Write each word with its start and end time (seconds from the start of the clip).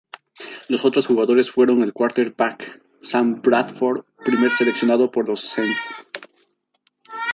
Los 0.67 0.83
otros 0.83 1.05
jugadores 1.05 1.51
fueron 1.51 1.83
el 1.83 1.93
quarterback 1.93 2.81
Sam 3.03 3.39
Bradford, 3.39 4.03
primer 4.25 4.49
seleccionado 4.51 5.11
por 5.11 5.29
los 5.29 5.43
St. 5.43 5.77